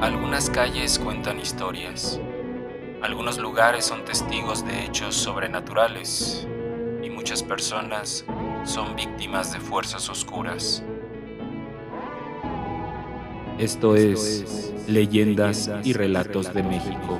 Algunas 0.00 0.48
calles 0.48 0.96
cuentan 0.96 1.40
historias. 1.40 2.20
Algunos 3.02 3.36
lugares 3.38 3.84
son 3.84 4.04
testigos 4.04 4.64
de 4.64 4.84
hechos 4.84 5.16
sobrenaturales 5.16 6.46
y 7.02 7.10
muchas 7.10 7.42
personas 7.42 8.24
son 8.64 8.94
víctimas 8.94 9.52
de 9.52 9.58
fuerzas 9.58 10.08
oscuras. 10.08 10.84
Esto 13.58 13.96
es 13.96 14.72
Leyendas 14.86 15.68
y 15.82 15.92
Relatos 15.94 16.54
de 16.54 16.62
México. 16.62 17.18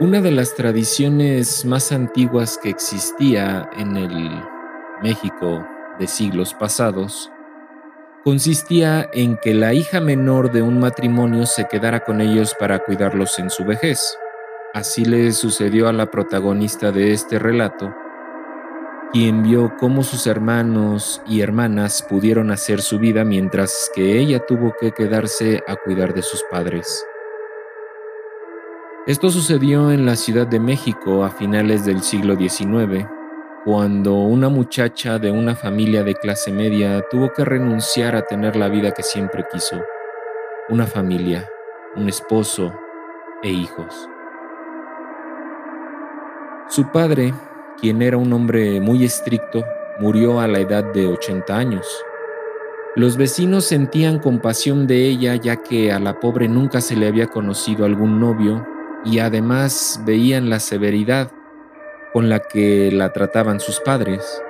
Una 0.00 0.22
de 0.22 0.30
las 0.30 0.54
tradiciones 0.54 1.66
más 1.66 1.92
antiguas 1.92 2.56
que 2.56 2.70
existía 2.70 3.68
en 3.76 3.98
el 3.98 4.30
México 5.02 5.62
de 5.98 6.06
siglos 6.06 6.54
pasados 6.54 7.30
consistía 8.24 9.10
en 9.12 9.36
que 9.36 9.52
la 9.52 9.74
hija 9.74 10.00
menor 10.00 10.52
de 10.52 10.62
un 10.62 10.80
matrimonio 10.80 11.44
se 11.44 11.68
quedara 11.68 12.00
con 12.00 12.22
ellos 12.22 12.56
para 12.58 12.78
cuidarlos 12.78 13.38
en 13.38 13.50
su 13.50 13.66
vejez. 13.66 14.16
Así 14.72 15.04
le 15.04 15.32
sucedió 15.32 15.86
a 15.86 15.92
la 15.92 16.10
protagonista 16.10 16.92
de 16.92 17.12
este 17.12 17.38
relato, 17.38 17.94
quien 19.12 19.42
vio 19.42 19.76
cómo 19.78 20.02
sus 20.02 20.26
hermanos 20.26 21.20
y 21.26 21.42
hermanas 21.42 22.02
pudieron 22.08 22.50
hacer 22.52 22.80
su 22.80 22.98
vida 22.98 23.26
mientras 23.26 23.90
que 23.94 24.18
ella 24.18 24.46
tuvo 24.46 24.72
que 24.80 24.92
quedarse 24.92 25.62
a 25.68 25.76
cuidar 25.76 26.14
de 26.14 26.22
sus 26.22 26.42
padres. 26.50 27.04
Esto 29.10 29.28
sucedió 29.28 29.90
en 29.90 30.06
la 30.06 30.14
Ciudad 30.14 30.46
de 30.46 30.60
México 30.60 31.24
a 31.24 31.30
finales 31.30 31.84
del 31.84 32.00
siglo 32.00 32.36
XIX, 32.36 33.08
cuando 33.64 34.14
una 34.14 34.48
muchacha 34.48 35.18
de 35.18 35.32
una 35.32 35.56
familia 35.56 36.04
de 36.04 36.14
clase 36.14 36.52
media 36.52 37.04
tuvo 37.10 37.32
que 37.32 37.44
renunciar 37.44 38.14
a 38.14 38.22
tener 38.22 38.54
la 38.54 38.68
vida 38.68 38.92
que 38.92 39.02
siempre 39.02 39.44
quiso, 39.50 39.82
una 40.68 40.86
familia, 40.86 41.44
un 41.96 42.08
esposo 42.08 42.72
e 43.42 43.50
hijos. 43.50 44.08
Su 46.68 46.92
padre, 46.92 47.34
quien 47.80 48.02
era 48.02 48.16
un 48.16 48.32
hombre 48.32 48.80
muy 48.80 49.04
estricto, 49.04 49.64
murió 49.98 50.38
a 50.38 50.46
la 50.46 50.60
edad 50.60 50.84
de 50.84 51.08
80 51.08 51.56
años. 51.56 51.84
Los 52.94 53.16
vecinos 53.16 53.64
sentían 53.64 54.20
compasión 54.20 54.86
de 54.86 55.08
ella 55.08 55.34
ya 55.34 55.56
que 55.56 55.90
a 55.90 55.98
la 55.98 56.20
pobre 56.20 56.46
nunca 56.46 56.80
se 56.80 56.94
le 56.94 57.08
había 57.08 57.26
conocido 57.26 57.84
algún 57.84 58.20
novio 58.20 58.64
y 59.04 59.18
además 59.18 60.00
veían 60.04 60.50
la 60.50 60.60
severidad 60.60 61.30
con 62.12 62.28
la 62.28 62.40
que 62.40 62.90
la 62.92 63.12
trataban 63.12 63.60
sus 63.60 63.80
padres. 63.80 64.42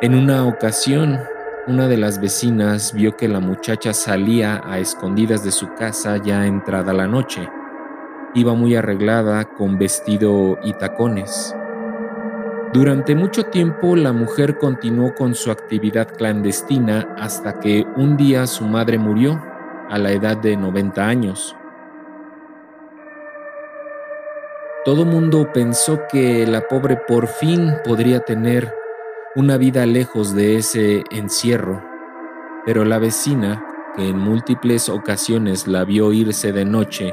En 0.00 0.14
una 0.14 0.46
ocasión, 0.46 1.18
una 1.66 1.88
de 1.88 1.96
las 1.96 2.20
vecinas 2.20 2.94
vio 2.94 3.16
que 3.16 3.28
la 3.28 3.40
muchacha 3.40 3.92
salía 3.92 4.62
a 4.64 4.78
escondidas 4.78 5.44
de 5.44 5.50
su 5.50 5.74
casa 5.74 6.16
ya 6.16 6.46
entrada 6.46 6.92
la 6.92 7.06
noche. 7.06 7.48
Iba 8.34 8.54
muy 8.54 8.76
arreglada 8.76 9.44
con 9.44 9.78
vestido 9.78 10.58
y 10.62 10.72
tacones. 10.74 11.54
Durante 12.72 13.14
mucho 13.14 13.44
tiempo 13.44 13.96
la 13.96 14.12
mujer 14.12 14.58
continuó 14.58 15.14
con 15.14 15.34
su 15.34 15.50
actividad 15.50 16.08
clandestina 16.16 17.14
hasta 17.18 17.58
que 17.58 17.86
un 17.96 18.16
día 18.16 18.46
su 18.46 18.64
madre 18.64 18.98
murió 18.98 19.42
a 19.90 19.98
la 19.98 20.12
edad 20.12 20.36
de 20.36 20.56
90 20.56 21.06
años. 21.06 21.57
Todo 24.84 25.04
mundo 25.04 25.50
pensó 25.52 26.02
que 26.10 26.46
la 26.46 26.68
pobre 26.68 26.96
por 26.96 27.26
fin 27.26 27.74
podría 27.84 28.20
tener 28.20 28.72
una 29.34 29.56
vida 29.56 29.84
lejos 29.86 30.36
de 30.36 30.56
ese 30.56 31.02
encierro, 31.10 31.82
pero 32.64 32.84
la 32.84 32.98
vecina, 32.98 33.64
que 33.96 34.08
en 34.08 34.18
múltiples 34.18 34.88
ocasiones 34.88 35.66
la 35.66 35.84
vio 35.84 36.12
irse 36.12 36.52
de 36.52 36.64
noche 36.64 37.12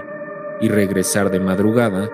y 0.61 0.69
regresar 0.69 1.31
de 1.31 1.39
madrugada, 1.39 2.09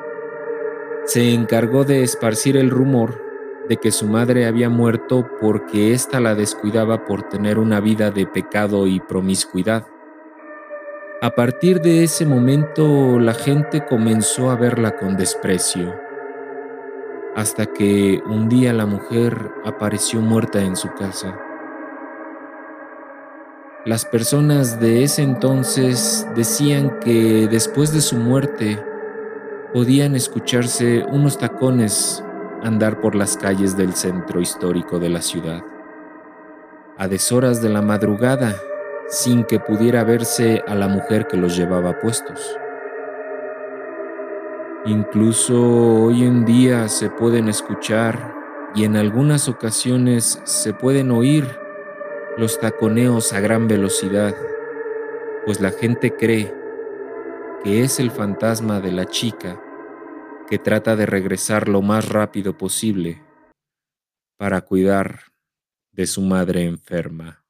se 1.06 1.34
encargó 1.34 1.84
de 1.84 2.04
esparcir 2.04 2.56
el 2.56 2.70
rumor 2.70 3.22
de 3.68 3.76
que 3.76 3.92
su 3.92 4.08
madre 4.08 4.46
había 4.46 4.70
muerto 4.70 5.28
porque 5.40 5.92
ésta 5.94 6.22
la 6.22 6.34
descuidaba 6.34 7.06
por 7.06 7.24
tener 7.24 7.60
una 7.60 7.82
vida 7.82 8.10
de 8.10 8.26
pecado 8.26 8.88
y 8.88 9.02
promiscuidad. 9.02 9.86
A 11.24 11.36
partir 11.36 11.82
de 11.82 12.04
ese 12.04 12.26
momento 12.26 13.20
la 13.20 13.36
gente 13.36 13.86
comenzó 13.86 14.50
a 14.50 14.56
verla 14.56 14.98
con 14.98 15.18
desprecio, 15.18 15.96
hasta 17.36 17.68
que 17.68 18.24
un 18.26 18.50
día 18.50 18.74
la 18.74 18.88
mujer 18.88 19.52
apareció 19.64 20.20
muerta 20.20 20.64
en 20.64 20.76
su 20.76 20.92
casa. 20.96 21.40
Las 23.86 24.04
personas 24.04 24.80
de 24.80 25.04
ese 25.04 25.22
entonces 25.22 26.28
decían 26.36 27.00
que 27.02 27.48
después 27.48 27.94
de 27.94 28.02
su 28.02 28.16
muerte 28.16 28.84
podían 29.76 30.16
escucharse 30.16 31.06
unos 31.08 31.38
tacones 31.38 32.24
andar 32.64 33.00
por 33.00 33.14
las 33.14 33.38
calles 33.38 33.78
del 33.78 33.94
centro 33.94 34.42
histórico 34.42 34.98
de 34.98 35.10
la 35.10 35.22
ciudad. 35.22 35.62
A 36.98 37.08
deshoras 37.08 37.62
de 37.62 37.70
la 37.70 37.84
madrugada, 37.84 38.56
sin 39.12 39.44
que 39.44 39.60
pudiera 39.60 40.06
verse 40.06 40.64
a 40.68 40.74
la 40.74 40.88
mujer 40.88 41.28
que 41.28 41.36
los 41.36 41.58
llevaba 41.58 42.00
puestos. 42.00 42.58
Incluso 44.86 46.06
hoy 46.06 46.24
en 46.24 46.46
día 46.46 46.88
se 46.88 47.10
pueden 47.10 47.50
escuchar 47.50 48.34
y 48.74 48.86
en 48.86 48.96
algunas 48.96 49.50
ocasiones 49.50 50.40
se 50.46 50.74
pueden 50.74 51.12
oír 51.12 51.46
los 52.38 52.58
taconeos 52.58 53.34
a 53.34 53.42
gran 53.42 53.68
velocidad, 53.68 54.34
pues 55.46 55.60
la 55.60 55.72
gente 55.72 56.16
cree 56.16 56.54
que 57.66 57.84
es 57.84 58.00
el 58.00 58.12
fantasma 58.12 58.80
de 58.80 58.94
la 58.94 59.06
chica 59.06 59.62
que 60.50 60.58
trata 60.58 60.96
de 60.96 61.06
regresar 61.06 61.68
lo 61.68 61.82
más 61.82 62.08
rápido 62.08 62.58
posible 62.58 63.22
para 64.38 64.62
cuidar 64.62 65.20
de 65.92 66.08
su 66.08 66.22
madre 66.22 66.64
enferma. 66.64 67.41